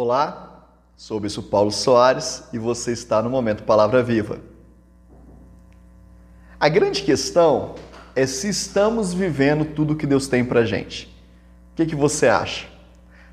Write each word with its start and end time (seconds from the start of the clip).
Olá, 0.00 0.64
sou 0.96 1.16
o 1.16 1.20
Bispo 1.20 1.42
Paulo 1.42 1.72
Soares 1.72 2.44
e 2.52 2.58
você 2.58 2.92
está 2.92 3.20
no 3.20 3.28
Momento 3.28 3.64
Palavra 3.64 4.00
Viva. 4.00 4.38
A 6.60 6.68
grande 6.68 7.02
questão 7.02 7.74
é 8.14 8.24
se 8.24 8.48
estamos 8.48 9.12
vivendo 9.12 9.64
tudo 9.64 9.96
que 9.96 10.06
Deus 10.06 10.28
tem 10.28 10.44
pra 10.44 10.64
gente. 10.64 11.06
O 11.72 11.74
que, 11.74 11.84
que 11.84 11.96
você 11.96 12.28
acha? 12.28 12.68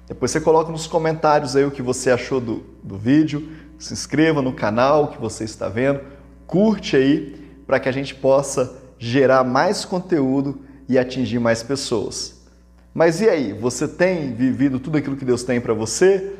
Depois 0.08 0.32
você 0.32 0.42
coloca 0.42 0.72
nos 0.72 0.88
comentários 0.88 1.56
aí 1.56 1.64
o 1.64 1.70
que 1.70 1.84
você 1.84 2.10
achou 2.10 2.42
do, 2.42 2.66
do 2.82 2.98
vídeo, 2.98 3.48
se 3.78 3.94
inscreva 3.94 4.42
no 4.42 4.52
canal 4.52 5.10
que 5.10 5.22
você 5.22 5.44
está 5.44 5.70
vendo, 5.70 6.02
curte 6.48 6.96
aí 6.96 7.60
para 7.68 7.80
que 7.80 7.90
a 7.90 7.92
gente 7.92 8.16
possa 8.16 8.76
gerar 8.98 9.44
mais 9.44 9.86
conteúdo 9.86 10.62
e 10.90 10.98
atingir 10.98 11.38
mais 11.38 11.62
pessoas. 11.62 12.44
Mas 12.92 13.22
e 13.22 13.30
aí, 13.30 13.54
você 13.54 13.88
tem 13.88 14.34
vivido 14.34 14.80
tudo 14.80 14.98
aquilo 14.98 15.16
que 15.16 15.26
Deus 15.26 15.44
tem 15.44 15.62
para 15.62 15.76
você? 15.76 16.40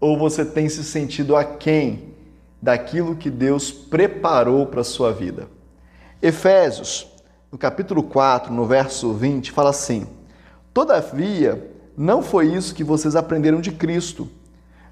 Ou 0.00 0.18
você 0.18 0.44
tem 0.44 0.68
se 0.68 0.84
sentido 0.84 1.36
aquém 1.36 2.14
daquilo 2.60 3.16
que 3.16 3.30
Deus 3.30 3.70
preparou 3.70 4.66
para 4.66 4.80
a 4.80 4.84
sua 4.84 5.12
vida? 5.12 5.48
Efésios, 6.20 7.06
no 7.50 7.58
capítulo 7.58 8.02
4, 8.02 8.52
no 8.52 8.64
verso 8.64 9.12
20, 9.12 9.52
fala 9.52 9.70
assim: 9.70 10.06
Todavia, 10.72 11.70
não 11.96 12.22
foi 12.22 12.46
isso 12.52 12.74
que 12.74 12.84
vocês 12.84 13.16
aprenderam 13.16 13.60
de 13.60 13.72
Cristo. 13.72 14.28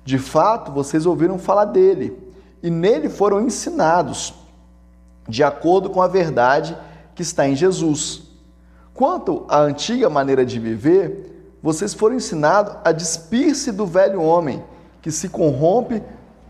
De 0.05 0.19
fato, 0.19 0.73
vocês 0.73 1.07
ouviram 1.07 1.39
falar 1.39 1.67
dele 1.67 2.17
e 2.63 2.71
nele 2.71 3.11
foram 3.11 3.43
ensinados, 3.43 4.33
de 5.29 5.45
acordo 5.45 5.91
com 5.91 6.01
a 6.01 6.09
verdade 6.09 6.77
que 7.15 7.23
está 7.23 7.47
em 7.47 7.55
Jesus. 7.55 8.23
Quanto 8.95 9.45
à 9.49 9.61
antiga 9.61 10.09
maneira 10.09 10.47
de 10.47 10.59
viver, 10.59 11.59
vocês 11.63 11.93
foram 11.93 12.17
ensinados 12.17 12.77
a 12.85 12.93
despir-se 12.93 13.73
do 13.73 13.87
velho 13.87 14.23
homem, 14.23 14.63
que 15.05 15.13
se 15.13 15.29
corrompe 15.29 16.03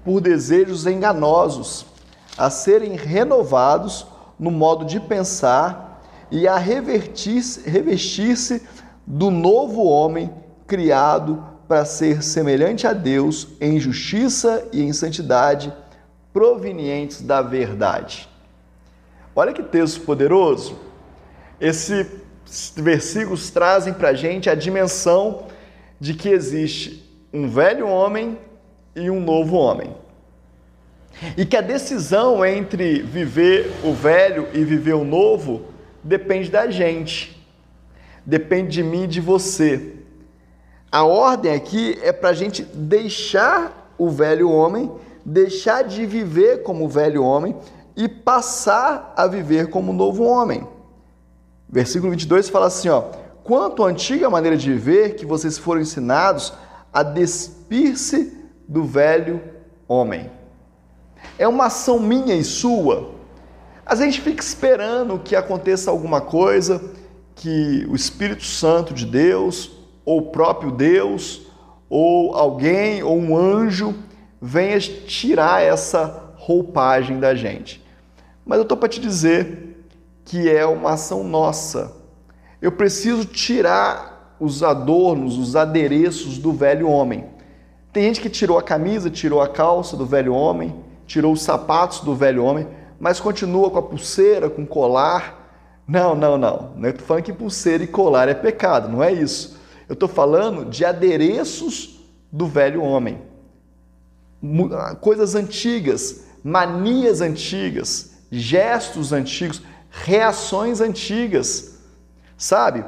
por 0.05 0.21
desejos 0.21 0.87
enganosos, 0.87 1.85
a 2.39 2.49
serem 2.49 2.95
renovados 2.95 4.07
no 4.39 4.49
modo 4.49 4.85
de 4.85 5.01
pensar 5.01 6.01
e 6.31 6.47
a 6.47 6.57
revestir-se 6.57 8.63
do 9.05 9.29
novo 9.29 9.83
homem 9.83 10.33
criado 10.69 11.45
para 11.67 11.85
ser 11.85 12.23
semelhante 12.23 12.87
a 12.87 12.93
Deus 12.93 13.49
em 13.61 13.81
justiça 13.81 14.69
e 14.73 14.83
em 14.83 14.93
santidade 14.93 15.75
provenientes 16.33 17.23
da 17.23 17.43
verdade. 17.43 18.29
Olha 19.35 19.53
que 19.53 19.65
texto 19.65 20.03
poderoso! 20.03 20.79
Esses 21.61 22.07
versículos 22.77 23.51
trazem 23.51 23.93
para 23.93 24.11
a 24.11 24.15
gente 24.15 24.49
a 24.49 24.55
dimensão 24.55 25.49
de 25.99 26.15
que 26.15 26.29
existe 26.29 27.05
um 27.35 27.49
velho 27.49 27.89
homem 27.89 28.39
e 28.95 29.11
um 29.11 29.19
novo 29.19 29.57
homem. 29.57 29.93
E 31.37 31.45
que 31.45 31.57
a 31.57 31.61
decisão 31.61 32.47
entre 32.47 33.03
viver 33.03 33.73
o 33.83 33.93
velho 33.93 34.47
e 34.55 34.63
viver 34.63 34.95
o 34.95 35.05
novo 35.05 35.63
depende 36.03 36.49
da 36.49 36.71
gente, 36.71 37.45
depende 38.25 38.71
de 38.71 38.83
mim 38.85 39.03
e 39.03 39.09
de 39.09 39.21
você. 39.21 39.97
A 40.93 41.03
ordem 41.03 41.53
aqui 41.53 41.99
é 42.03 42.13
para 42.13 42.29
a 42.29 42.33
gente 42.33 42.63
deixar 42.63 43.93
o 43.99 44.09
velho 44.11 44.49
homem, 44.49 44.93
deixar 45.25 45.83
de 45.83 46.07
viver 46.07 46.63
como 46.63 46.89
velho 46.89 47.25
homem 47.25 47.57
e 47.97 48.09
passar 48.09 49.13
a 49.17 49.27
viver 49.27 49.71
como 49.71 49.93
novo 49.93 50.23
homem. 50.23 50.69
Versículo 51.69 52.13
22 52.13 52.49
fala 52.49 52.67
assim, 52.67 52.89
ó: 52.89 53.07
"Quanto 53.43 53.83
à 53.83 53.89
antiga 53.89 54.31
maneira 54.31 54.57
de 54.57 54.71
viver 54.71 55.17
que 55.17 55.27
vocês 55.27 55.59
foram 55.59 55.81
ensinados 55.81 56.53
a 56.95 57.03
despir-se 57.03 58.33
do 58.67 58.85
velho 58.85 59.43
homem." 59.87 60.31
É 61.39 61.47
uma 61.49 61.67
ação 61.67 61.99
minha 61.99 62.35
e 62.35 62.45
sua. 62.45 63.13
A 63.85 63.95
gente 63.95 64.21
fica 64.21 64.43
esperando 64.43 65.19
que 65.19 65.37
aconteça 65.37 65.91
alguma 65.91 66.21
coisa, 66.21 66.81
que 67.35 67.85
o 67.89 67.95
Espírito 67.95 68.45
Santo 68.45 68.95
de 68.95 69.05
Deus, 69.05 69.73
ou 70.05 70.21
o 70.21 70.31
próprio 70.31 70.71
Deus, 70.71 71.43
ou 71.91 72.35
alguém, 72.35 73.03
ou 73.03 73.19
um 73.19 73.37
anjo, 73.37 73.95
venha 74.41 74.79
tirar 74.79 75.63
essa 75.63 76.33
roupagem 76.37 77.19
da 77.19 77.35
gente. 77.35 77.85
Mas 78.45 78.59
eu 78.59 78.63
estou 78.63 78.77
para 78.77 78.89
te 78.89 79.01
dizer 79.01 79.87
que 80.25 80.49
é 80.49 80.65
uma 80.65 80.93
ação 80.93 81.25
nossa. 81.25 81.93
Eu 82.61 82.73
preciso 82.73 83.25
tirar 83.25 84.14
os 84.39 84.63
adornos, 84.63 85.39
os 85.39 85.57
adereços 85.57 86.39
do 86.39 86.53
velho 86.53 86.89
homem. 86.89 87.25
Tem 87.93 88.05
gente 88.05 88.21
que 88.21 88.29
tirou 88.29 88.59
a 88.59 88.63
camisa, 88.63 89.09
tirou 89.09 89.41
a 89.41 89.49
calça 89.49 89.97
do 89.97 90.05
velho 90.05 90.35
homem, 90.35 90.75
tirou 91.07 91.33
os 91.33 91.43
sapatos 91.43 92.01
do 92.01 92.15
velho 92.15 92.45
homem, 92.45 92.67
mas 92.99 93.21
continua 93.21 93.71
com 93.71 93.79
a 93.79 93.83
pulseira, 93.83 94.51
com 94.51 94.63
o 94.63 94.67
colar. 94.67 95.83
Não, 95.87 96.15
não, 96.15 96.37
não. 96.37 96.73
Não 96.77 96.89
estou 96.89 97.07
falando 97.07 97.23
que 97.23 97.33
pulseira 97.33 97.85
e 97.85 97.87
colar 97.87 98.29
é 98.29 98.35
pecado, 98.35 98.89
não 98.89 99.03
é 99.03 99.13
isso. 99.13 99.59
Eu 99.89 99.93
estou 99.93 100.09
falando 100.09 100.65
de 100.65 100.85
adereços 100.85 102.01
do 102.33 102.47
velho 102.47 102.83
homem. 102.83 103.21
Coisas 105.01 105.35
antigas, 105.35 106.25
manias 106.43 107.21
antigas, 107.21 108.13
gestos 108.31 109.13
antigos, 109.13 109.63
reações 109.91 110.81
antigas. 110.81 111.79
Sabe? 112.37 112.85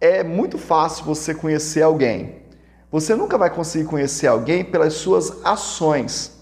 É 0.00 0.22
muito 0.22 0.58
fácil 0.58 1.04
você 1.04 1.34
conhecer 1.34 1.82
alguém. 1.82 2.42
Você 2.90 3.16
nunca 3.16 3.36
vai 3.36 3.50
conseguir 3.50 3.84
conhecer 3.84 4.28
alguém 4.28 4.64
pelas 4.64 4.94
suas 4.94 5.44
ações. 5.44 6.38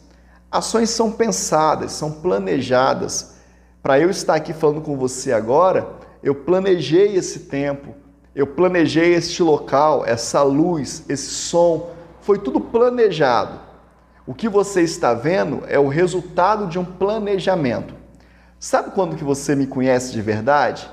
Ações 0.51 0.91
são 0.91 1.11
pensadas, 1.11 1.93
são 1.93 2.13
planejadas. 2.13 3.37
Para 3.83 3.99
eu 3.99 4.11
estar 4.11 4.35
aqui 4.35 4.53
falando 4.53 4.83
com 4.83 4.97
você 4.97 5.33
agora, 5.33 5.89
eu 6.23 6.35
planejei 6.35 7.17
esse 7.17 7.41
tempo, 7.41 7.95
eu 8.35 8.47
planejei 8.47 9.15
este 9.15 9.43
local, 9.43 10.05
essa 10.05 10.43
luz, 10.43 11.05
esse 11.09 11.31
som, 11.31 11.91
foi 12.21 12.39
tudo 12.39 12.61
planejado. 12.61 13.59
O 14.27 14.35
que 14.35 14.49
você 14.49 14.83
está 14.83 15.15
vendo 15.15 15.63
é 15.67 15.79
o 15.79 15.89
resultado 15.89 16.67
de 16.67 16.79
um 16.79 16.85
planejamento. 16.85 17.95
Sabe 18.59 18.91
quando 18.91 19.17
que 19.17 19.25
você 19.25 19.55
me 19.55 19.67
conhece 19.67 20.13
de 20.13 20.21
verdade? 20.21 20.91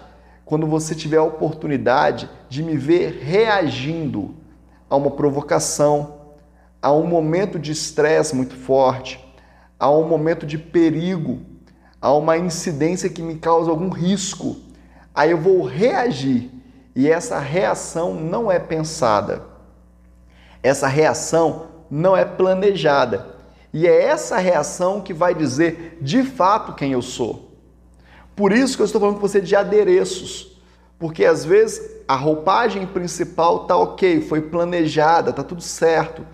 Quando 0.53 0.67
você 0.67 0.93
tiver 0.93 1.17
a 1.17 1.23
oportunidade 1.23 2.29
de 2.47 2.61
me 2.61 2.77
ver 2.77 3.23
reagindo 3.23 4.35
a 4.87 4.95
uma 4.95 5.09
provocação, 5.09 6.19
a 6.79 6.93
um 6.93 7.07
momento 7.07 7.57
de 7.57 7.71
estresse 7.71 8.35
muito 8.35 8.55
forte, 8.55 9.19
a 9.79 9.89
um 9.89 10.07
momento 10.07 10.45
de 10.45 10.59
perigo, 10.59 11.39
a 11.99 12.13
uma 12.13 12.37
incidência 12.37 13.09
que 13.09 13.23
me 13.23 13.39
causa 13.39 13.71
algum 13.71 13.89
risco. 13.89 14.57
Aí 15.11 15.31
eu 15.31 15.39
vou 15.39 15.65
reagir 15.65 16.51
e 16.95 17.09
essa 17.09 17.39
reação 17.39 18.13
não 18.13 18.51
é 18.51 18.59
pensada. 18.59 19.41
Essa 20.61 20.87
reação 20.87 21.65
não 21.89 22.15
é 22.15 22.25
planejada. 22.25 23.37
E 23.73 23.87
é 23.87 24.03
essa 24.03 24.37
reação 24.37 25.01
que 25.01 25.15
vai 25.15 25.33
dizer 25.33 25.97
de 25.99 26.21
fato 26.21 26.75
quem 26.75 26.91
eu 26.91 27.01
sou. 27.01 27.52
Por 28.35 28.51
isso 28.51 28.75
que 28.75 28.81
eu 28.81 28.85
estou 28.85 28.99
falando 28.99 29.15
com 29.15 29.21
você 29.21 29.41
de 29.41 29.55
adereços. 29.55 30.53
Porque 30.97 31.25
às 31.25 31.43
vezes 31.43 31.81
a 32.07 32.15
roupagem 32.15 32.85
principal 32.85 33.65
tá 33.65 33.75
ok, 33.75 34.21
foi 34.21 34.41
planejada, 34.41 35.33
tá 35.33 35.43
tudo 35.43 35.61
certo. 35.61 36.25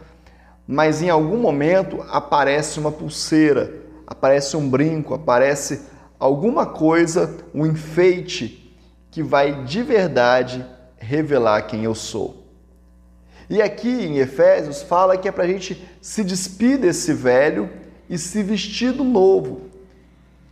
Mas 0.67 1.01
em 1.01 1.09
algum 1.09 1.37
momento 1.37 2.05
aparece 2.09 2.79
uma 2.79 2.91
pulseira, 2.91 3.73
aparece 4.05 4.55
um 4.55 4.69
brinco, 4.69 5.13
aparece 5.13 5.81
alguma 6.19 6.65
coisa, 6.65 7.37
um 7.53 7.65
enfeite 7.65 8.77
que 9.09 9.23
vai 9.23 9.63
de 9.63 9.81
verdade 9.81 10.65
revelar 10.97 11.63
quem 11.63 11.85
eu 11.85 11.95
sou. 11.95 12.45
E 13.49 13.63
aqui 13.63 13.89
em 13.89 14.19
Efésios 14.19 14.83
fala 14.83 15.17
que 15.17 15.27
é 15.27 15.31
para 15.31 15.45
a 15.45 15.47
gente 15.47 15.83
se 15.99 16.23
despir 16.23 16.77
desse 16.77 17.13
velho 17.13 17.69
e 18.07 18.17
se 18.17 18.43
vestir 18.43 18.91
do 18.91 19.03
novo. 19.03 19.68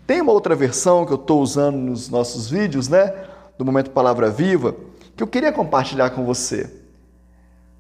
Tem 0.08 0.22
uma 0.22 0.32
outra 0.32 0.56
versão 0.56 1.06
que 1.06 1.12
eu 1.12 1.18
estou 1.18 1.42
usando 1.42 1.76
nos 1.76 2.10
nossos 2.10 2.50
vídeos, 2.50 2.88
né? 2.88 3.14
Do 3.58 3.66
Momento 3.66 3.92
Palavra 3.92 4.30
Viva, 4.30 4.74
que 5.18 5.22
eu 5.22 5.28
queria 5.28 5.52
compartilhar 5.52 6.12
com 6.12 6.24
você. 6.24 6.74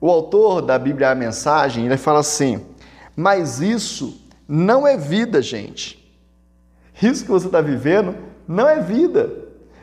O 0.02 0.12
autor 0.12 0.62
da 0.62 0.78
Bíblia 0.78 1.10
A 1.10 1.16
Mensagem, 1.16 1.86
ele 1.86 1.96
fala 1.96 2.20
assim: 2.20 2.66
Mas 3.16 3.62
isso 3.62 4.22
não 4.46 4.86
é 4.86 4.98
vida, 4.98 5.42
gente. 5.42 6.06
Isso 7.02 7.24
que 7.24 7.32
você 7.32 7.46
está 7.46 7.62
vivendo 7.62 8.14
não 8.46 8.68
é 8.68 8.82
vida. 8.82 9.32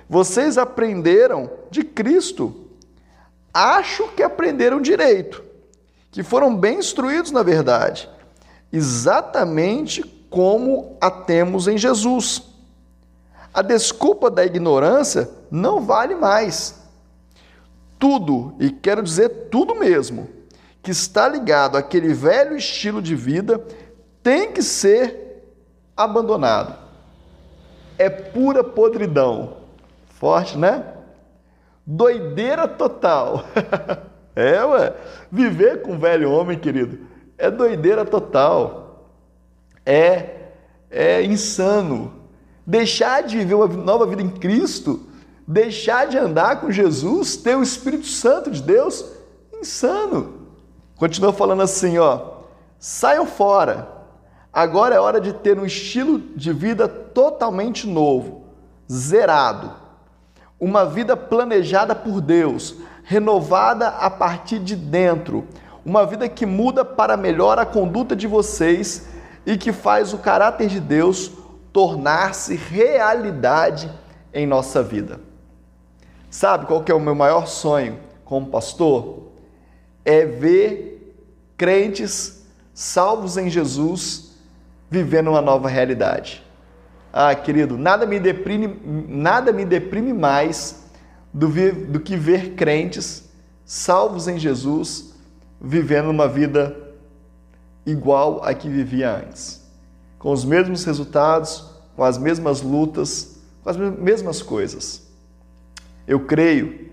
Vocês 0.07 0.59
aprenderam 0.59 1.51
de 1.71 1.83
Cristo. 1.83 2.69
Acho 3.55 4.09
que 4.09 4.23
aprenderam 4.23 4.83
direito, 4.83 5.43
que 6.11 6.23
foram 6.23 6.55
bem 6.55 6.79
instruídos 6.79 7.31
na 7.31 7.43
verdade, 7.43 8.11
exatamente 8.71 10.05
como 10.35 10.97
a 11.01 11.13
temos 11.13 11.69
em 11.69 11.79
Jesus. 11.79 12.43
A 13.55 13.63
desculpa 13.63 14.29
da 14.29 14.45
ignorância 14.45 15.31
não 15.49 15.81
vale 15.81 16.17
mais. 16.17 16.83
Tudo, 18.01 18.57
e 18.59 18.69
quero 18.69 19.01
dizer 19.01 19.29
tudo 19.49 19.77
mesmo, 19.77 20.29
que 20.83 20.91
está 20.91 21.29
ligado 21.29 21.77
àquele 21.77 22.13
velho 22.13 22.57
estilo 22.57 23.01
de 23.01 23.15
vida 23.15 23.65
tem 24.25 24.51
que 24.51 24.61
ser 24.61 25.55
abandonado. 25.97 26.77
É 27.97 28.11
pura 28.11 28.65
podridão. 28.65 29.59
Forte, 30.07 30.59
né? 30.59 30.85
Doideira 31.87 32.67
total. 32.67 33.45
é, 34.35 34.65
ué. 34.65 34.95
Viver 35.31 35.83
com 35.83 35.93
um 35.93 35.99
velho 35.99 36.29
homem, 36.33 36.59
querido, 36.59 37.07
é 37.39 37.49
doideira 37.49 38.05
total. 38.05 38.84
É, 39.85 40.31
é 40.91 41.23
insano. 41.23 42.13
Deixar 42.67 43.23
de 43.23 43.37
viver 43.37 43.55
uma 43.55 43.67
nova 43.67 44.07
vida 44.07 44.23
em 44.23 44.31
Cristo, 44.31 45.01
deixar 45.47 46.07
de 46.07 46.17
andar 46.17 46.61
com 46.61 46.71
Jesus, 46.71 47.37
ter 47.37 47.57
o 47.57 47.63
Espírito 47.63 48.07
Santo 48.07 48.51
de 48.51 48.63
Deus, 48.63 49.05
insano. 49.53 50.49
Continua 50.97 51.33
falando 51.33 51.63
assim, 51.63 51.99
ó: 51.99 52.39
saiam 52.79 53.27
fora. 53.27 53.93
Agora 54.53 54.95
é 54.95 55.01
hora 55.01 55.21
de 55.21 55.33
ter 55.33 55.59
um 55.59 55.67
estilo 55.67 56.19
de 56.37 56.53
vida 56.53 56.87
totalmente 56.87 57.89
novo, 57.89 58.45
zerado. 58.91 59.73
Uma 60.61 60.87
vida 60.87 61.17
planejada 61.17 61.93
por 61.95 62.21
Deus, 62.21 62.77
renovada 63.03 63.89
a 63.89 64.09
partir 64.09 64.61
de 64.61 64.77
dentro. 64.77 65.45
Uma 65.85 66.07
vida 66.07 66.29
que 66.29 66.47
muda 66.47 66.85
para 66.85 67.17
melhor 67.17 67.59
a 67.59 67.67
conduta 67.67 68.15
de 68.15 68.29
vocês 68.29 69.09
e 69.47 69.57
que 69.57 69.73
faz 69.73 70.13
o 70.13 70.19
caráter 70.19 70.69
de 70.69 70.81
Deus 70.81 71.31
tornar-se 71.73 72.55
realidade 72.55 73.91
em 74.33 74.47
nossa 74.47 74.83
vida. 74.83 75.21
Sabe 76.31 76.67
qual 76.67 76.83
que 76.83 76.91
é 76.91 76.95
o 76.95 77.01
meu 77.01 77.15
maior 77.15 77.47
sonho 77.47 77.99
como 78.25 78.47
pastor? 78.47 79.25
é 80.05 80.27
ver 80.27 81.17
crentes 81.57 82.47
salvos 82.75 83.37
em 83.37 83.49
Jesus 83.49 84.37
vivendo 84.91 85.31
uma 85.31 85.41
nova 85.41 85.69
realidade. 85.69 86.45
Ah, 87.13 87.35
querido, 87.35 87.79
nada 87.79 88.05
me 88.05 88.21
deprime, 88.21 88.79
nada 89.09 89.53
me 89.53 89.65
deprime 89.65 90.13
mais 90.13 90.85
do, 91.33 91.49
do 91.49 92.01
que 92.01 92.17
ver 92.17 92.55
crentes 92.55 93.31
salvos 93.65 94.29
em 94.29 94.39
Jesus 94.39 95.15
vivendo 95.61 96.11
uma 96.11 96.29
vida 96.29 96.77
igual 97.87 98.43
a 98.45 98.55
que 98.55 98.69
vivia 98.69 99.17
antes, 99.17 99.63
com 100.19 100.33
os 100.33 100.45
mesmos 100.45 100.85
resultados, 100.85 101.71
com 101.97 102.03
as 102.03 102.19
mesmas 102.19 102.63
lutas, 102.63 103.39
com 103.63 103.71
as 103.71 103.77
mesmas 103.77 104.43
coisas. 104.43 105.03
Eu 106.07 106.21
creio 106.21 106.91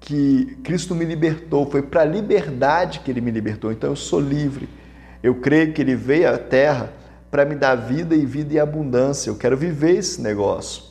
que 0.00 0.56
Cristo 0.62 0.94
me 0.94 1.04
libertou, 1.04 1.68
foi 1.70 1.82
para 1.82 2.02
a 2.02 2.04
liberdade 2.04 3.00
que 3.00 3.10
ele 3.10 3.20
me 3.20 3.30
libertou. 3.30 3.72
Então 3.72 3.90
eu 3.90 3.96
sou 3.96 4.20
livre. 4.20 4.68
Eu 5.22 5.36
creio 5.36 5.72
que 5.72 5.82
ele 5.82 5.96
veio 5.96 6.32
à 6.32 6.38
terra 6.38 6.92
para 7.30 7.44
me 7.44 7.54
dar 7.54 7.74
vida 7.74 8.14
e 8.14 8.24
vida 8.24 8.54
e 8.54 8.58
abundância. 8.60 9.28
Eu 9.28 9.36
quero 9.36 9.56
viver 9.56 9.96
esse 9.96 10.20
negócio. 10.20 10.84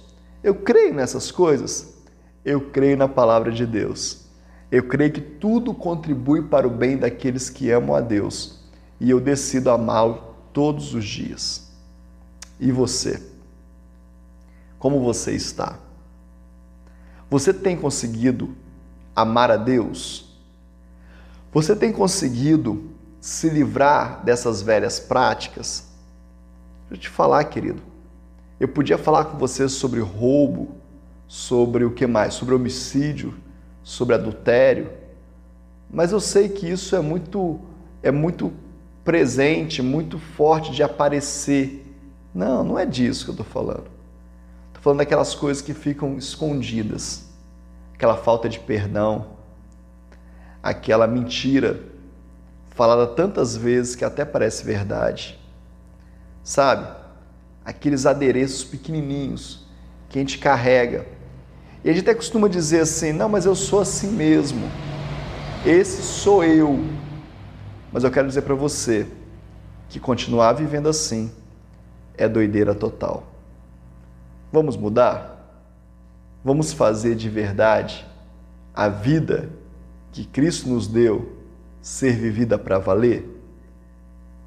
Eu 0.44 0.54
creio 0.54 0.94
nessas 0.94 1.32
coisas. 1.32 1.96
Eu 2.44 2.62
creio 2.62 2.98
na 2.98 3.08
palavra 3.08 3.52
de 3.52 3.66
Deus. 3.66 4.26
Eu 4.72 4.84
creio 4.84 5.12
que 5.12 5.22
tudo 5.22 5.74
contribui 5.74 6.42
para 6.42 6.68
o 6.68 6.70
bem 6.70 6.98
daqueles 6.98 7.50
que 7.50 7.72
amam 7.72 7.96
a 7.96 8.02
Deus. 8.02 8.55
E 9.00 9.10
eu 9.10 9.20
decido 9.20 9.70
amá-lo 9.70 10.36
todos 10.54 10.94
os 10.94 11.06
dias. 11.06 11.72
E 12.60 12.72
você? 12.72 13.22
Como 14.80 15.02
você 15.02 15.32
está? 15.32 15.80
Você 17.30 17.54
tem 17.54 17.76
conseguido 17.76 18.56
amar 19.16 19.52
a 19.52 19.58
Deus? 19.58 20.26
Você 21.52 21.76
tem 21.76 21.92
conseguido 21.92 22.92
se 23.20 23.50
livrar 23.50 24.24
dessas 24.24 24.62
velhas 24.62 25.00
práticas? 25.00 25.88
Deixa 26.90 26.94
eu 26.94 26.98
te 26.98 27.10
falar, 27.10 27.44
querido. 27.46 27.82
Eu 28.60 28.68
podia 28.68 28.98
falar 28.98 29.26
com 29.26 29.38
você 29.38 29.68
sobre 29.68 30.00
roubo, 30.00 30.76
sobre 31.28 31.84
o 31.84 31.92
que 31.92 32.06
mais? 32.06 32.36
Sobre 32.36 32.54
homicídio, 32.54 33.34
sobre 33.84 34.16
adultério. 34.16 34.90
Mas 35.90 36.12
eu 36.12 36.20
sei 36.20 36.50
que 36.50 36.70
isso 36.70 36.96
é 36.96 37.02
muito 37.02 37.60
é 38.04 38.12
muito 38.12 38.54
presente, 39.06 39.82
muito 39.82 40.20
forte 40.20 40.74
de 40.74 40.84
aparecer. 40.84 41.96
Não, 42.34 42.66
não 42.66 42.78
é 42.78 42.86
disso 42.86 43.24
que 43.24 43.30
eu 43.30 43.34
estou 43.34 43.46
falando. 43.46 43.86
Estou 44.68 44.82
falando 44.82 44.98
daquelas 44.98 45.34
coisas 45.34 45.62
que 45.62 45.74
ficam 45.74 46.18
escondidas 46.18 47.26
aquela 47.96 48.18
falta 48.18 48.50
de 48.50 48.60
perdão, 48.60 49.28
aquela 50.62 51.08
mentira 51.08 51.80
falada 52.72 53.08
tantas 53.08 53.56
vezes 53.56 53.96
que 53.96 54.04
até 54.04 54.26
parece 54.26 54.66
verdade. 54.66 55.40
Sabe? 56.44 56.88
Aqueles 57.64 58.06
adereços 58.06 58.64
pequenininhos 58.64 59.66
que 60.10 60.20
a 60.20 60.22
gente 60.22 60.38
carrega. 60.38 61.08
E 61.84 61.90
a 61.90 61.94
gente 61.94 62.04
até 62.04 62.14
costuma 62.14 62.48
dizer 62.48 62.82
assim: 62.82 63.14
não, 63.14 63.30
mas 63.30 63.46
eu 63.46 63.56
sou 63.56 63.80
assim 63.80 64.12
mesmo. 64.12 64.70
Esse 65.66 66.02
sou 66.04 66.44
eu. 66.44 66.80
Mas 67.96 68.04
eu 68.04 68.12
quero 68.12 68.28
dizer 68.28 68.42
para 68.42 68.54
você 68.54 69.08
que 69.88 70.02
continuar 70.02 70.52
vivendo 70.52 70.90
assim 70.90 71.32
é 72.18 72.28
doideira 72.28 72.76
total. 72.76 73.24
Vamos 74.52 74.76
mudar? 74.76 75.64
Vamos 76.44 76.74
fazer 76.74 77.16
de 77.16 77.30
verdade 77.30 78.06
a 78.74 78.90
vida 78.90 79.50
que 80.12 80.26
Cristo 80.26 80.68
nos 80.68 80.90
deu 80.90 81.38
ser 81.82 82.18
vivida 82.18 82.58
para 82.58 82.78
valer? 82.80 83.26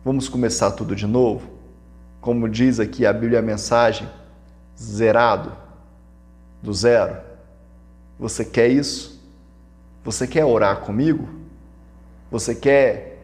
Vamos 0.04 0.28
começar 0.28 0.72
tudo 0.72 0.94
de 0.94 1.06
novo? 1.06 1.48
Como 2.20 2.50
diz 2.50 2.78
aqui 2.78 3.06
a 3.06 3.14
Bíblia 3.14 3.38
a 3.38 3.42
mensagem, 3.42 4.06
zerado, 4.78 5.56
do 6.62 6.74
zero. 6.74 7.16
Você 8.18 8.44
quer 8.44 8.68
isso? 8.68 9.26
Você 10.04 10.26
quer 10.26 10.44
orar 10.44 10.80
comigo? 10.80 11.26
Você 12.30 12.54
quer 12.54 13.17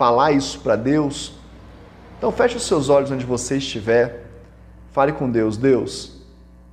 falar 0.00 0.32
isso 0.32 0.60
para 0.60 0.76
Deus? 0.76 1.34
Então 2.16 2.32
feche 2.32 2.56
os 2.56 2.66
seus 2.66 2.88
olhos 2.88 3.10
onde 3.10 3.26
você 3.26 3.58
estiver. 3.58 4.24
Fale 4.92 5.12
com 5.12 5.30
Deus, 5.30 5.58
Deus 5.58 6.18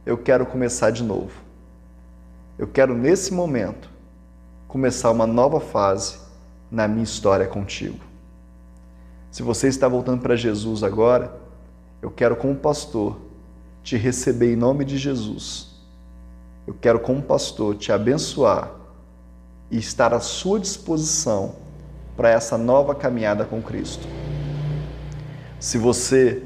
eu 0.08 0.18
quero 0.18 0.46
começar 0.46 0.90
de 0.90 1.04
novo. 1.04 1.34
Eu 2.58 2.66
quero, 2.66 2.96
nesse 2.96 3.34
momento, 3.34 3.90
começar 4.66 5.12
uma 5.12 5.28
nova 5.28 5.60
fase 5.60 6.18
na 6.72 6.88
minha 6.88 7.04
história 7.04 7.46
contigo. 7.46 8.00
Se 9.30 9.44
você 9.44 9.68
está 9.68 9.86
voltando 9.86 10.22
para 10.22 10.38
Jesus 10.38 10.82
agora, 10.82 11.38
eu 12.02 12.10
quero, 12.10 12.38
como 12.38 12.56
pastor, 12.56 13.20
te 13.84 13.98
receber 13.98 14.54
em 14.54 14.56
nome 14.56 14.86
de 14.86 14.98
Jesus. 14.98 15.76
Eu 16.66 16.74
quero, 16.74 17.02
como 17.02 17.22
pastor, 17.22 17.76
te 17.76 17.92
abençoar 17.92 18.72
e 19.70 19.78
estar 19.78 20.14
à 20.14 20.22
sua 20.22 20.58
disposição 20.58 21.67
para 22.18 22.30
essa 22.32 22.58
nova 22.58 22.96
caminhada 22.96 23.46
com 23.46 23.62
Cristo. 23.62 24.06
Se 25.60 25.78
você 25.78 26.44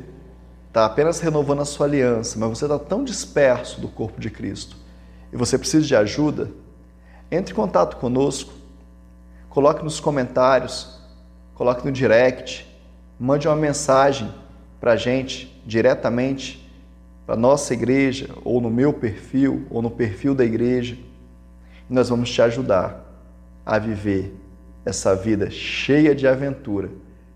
está 0.68 0.86
apenas 0.86 1.22
renovando 1.22 1.62
a 1.62 1.66
sua 1.66 1.86
aliança, 1.86 2.38
mas 2.38 2.50
você 2.50 2.66
está 2.66 2.78
tão 2.78 3.04
disperso 3.04 3.80
do 3.80 3.88
corpo 3.88 4.20
de 4.20 4.30
Cristo 4.30 4.76
e 5.32 5.38
você 5.38 5.58
precisa 5.58 5.88
de 5.88 5.96
ajuda, 5.96 6.52
entre 7.32 7.54
em 7.54 7.56
contato 7.56 7.96
conosco, 7.96 8.54
coloque 9.50 9.84
nos 9.84 10.02
comentários, 10.02 11.00
coloque 11.56 11.86
no 11.86 11.92
direct, 11.92 12.68
mande 13.18 13.48
uma 13.48 13.56
mensagem 13.56 14.30
para 14.80 14.92
a 14.94 14.98
gente 14.98 15.62
diretamente 15.66 16.62
para 17.26 17.36
nossa 17.36 17.74
igreja, 17.74 18.30
ou 18.44 18.60
no 18.60 18.70
meu 18.70 18.92
perfil, 18.92 19.66
ou 19.70 19.82
no 19.82 19.90
perfil 19.90 20.36
da 20.36 20.44
igreja, 20.44 20.98
e 21.90 21.94
nós 21.94 22.10
vamos 22.10 22.30
te 22.30 22.42
ajudar 22.42 23.06
a 23.66 23.80
viver 23.80 24.36
essa 24.86 25.16
vida 25.16 25.50
cheia 25.50 26.16
de 26.16 26.28
aventura, 26.28 26.90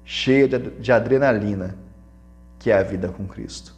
cheia 0.04 0.48
de 0.48 0.92
adrenalina 0.92 1.76
que 2.66 2.72
é 2.72 2.78
a 2.78 2.82
vida 2.82 3.10
com 3.10 3.28
Cristo. 3.28 3.76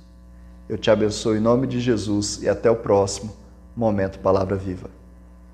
Eu 0.69 0.77
te 0.77 0.89
abençoo 0.89 1.35
em 1.35 1.41
nome 1.41 1.67
de 1.67 1.79
Jesus 1.79 2.41
e 2.41 2.47
até 2.47 2.71
o 2.71 2.75
próximo 2.75 3.35
Momento 3.75 4.19
Palavra 4.19 4.55
Viva. 4.55 4.96